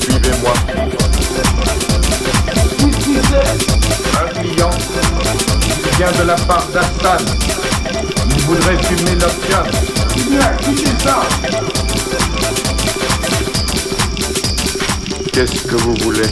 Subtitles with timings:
[0.00, 0.54] Suivez-moi.
[4.20, 4.70] Un client.
[5.96, 7.24] Vient de la part d'Astan.
[8.36, 9.66] Il voudrait fumer l'opium.
[10.64, 11.22] Quittez ça?
[15.32, 16.28] Qu'est-ce que vous voulez?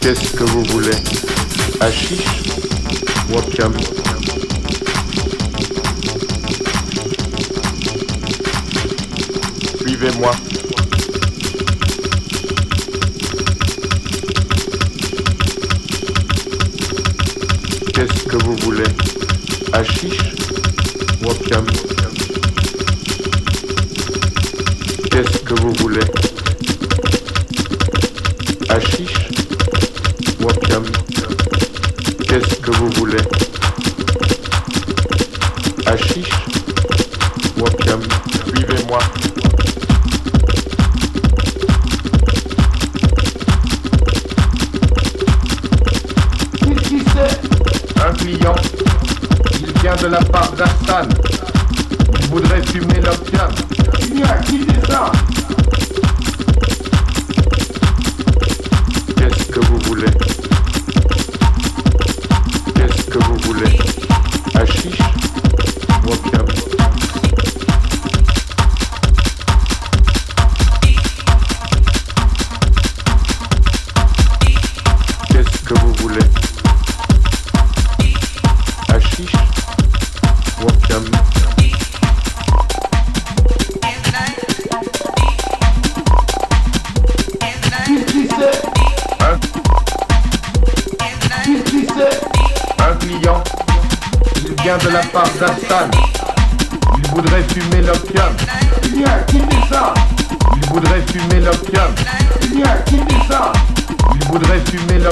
[0.00, 0.96] Qu'est-ce que vous voulez?
[1.80, 2.42] Hachiche
[3.30, 3.36] ou
[10.02, 10.32] Suivez-moi.
[17.94, 18.82] Qu'est-ce que vous voulez?
[19.72, 20.18] Hachiche
[21.24, 21.66] opium?
[25.08, 26.00] Qu'est-ce que vous voulez?
[28.70, 29.28] Hachiche
[30.42, 30.84] opium?
[32.26, 33.51] Qu'est-ce que vous voulez?
[52.74, 53.31] you made up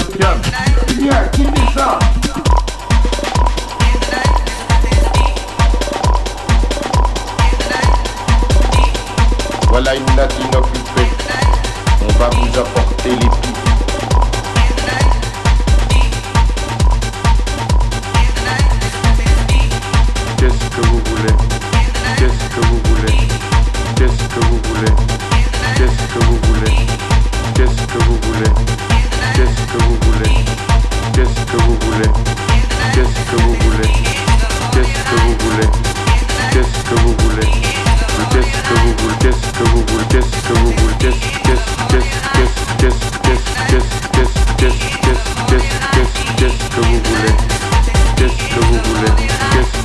[0.00, 0.40] l'opium.
[0.98, 1.98] Bien, quittez ça
[9.68, 11.08] Voilà une natte inoccupée.
[12.02, 13.56] On va vous apporter les pipes.
[20.38, 21.34] Qu'est-ce que vous voulez?
[22.18, 23.18] Qu'est-ce que vous voulez?
[23.96, 24.92] Qu'est-ce que vous voulez?
[25.76, 27.19] Qu'est-ce que vous voulez?
[27.54, 28.50] Qu'est-ce que vous voulez
[29.34, 30.34] Qu'est-ce que vous voulez
[31.12, 32.10] Qu'est-ce que vous voulez
[32.94, 33.90] Qu'est-ce que vous voulez
[34.72, 35.68] Qu'est-ce que vous voulez
[36.52, 37.48] Qu'est-ce que vous voulez
[38.30, 41.18] Qu'est-ce que vous voulez Qu'est-ce que vous voulez Qu'est-ce que vous voulez Qu'est-ce
[41.48, 42.20] qu'est-ce qu'est-ce
[42.78, 43.10] qu'est-ce
[43.40, 44.00] qu'est-ce
[44.60, 45.70] qu'est-ce
[46.36, 47.34] qu'est-ce que vous voulez
[48.16, 49.79] Qu'est-ce que vous voulez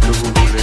[0.01, 0.63] que vous voulez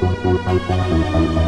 [0.00, 1.47] 東京に入る。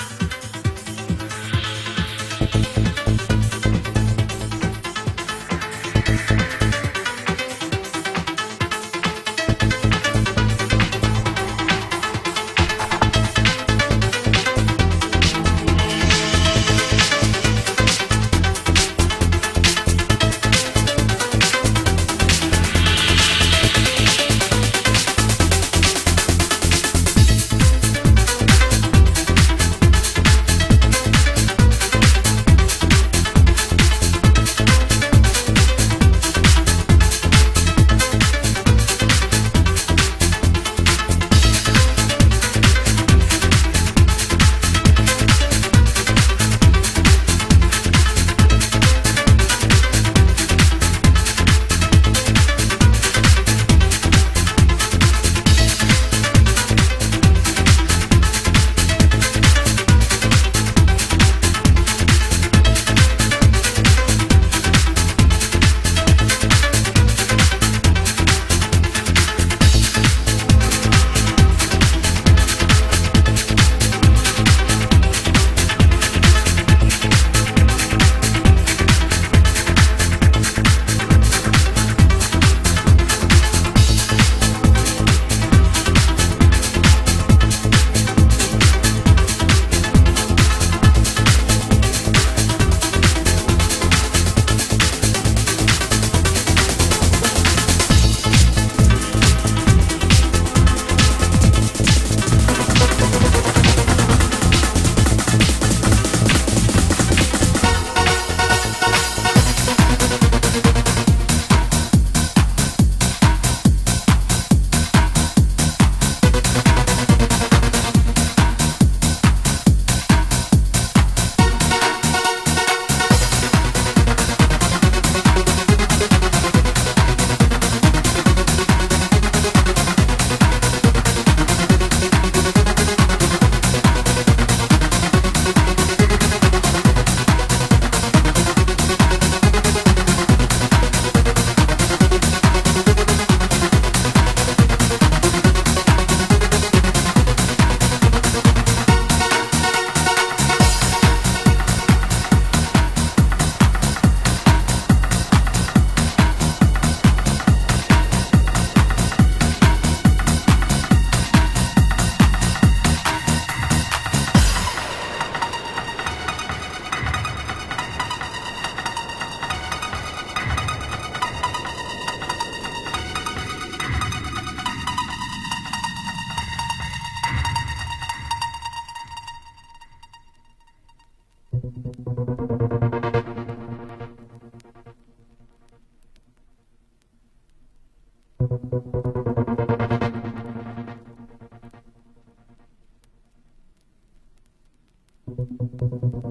[195.37, 196.30] うん。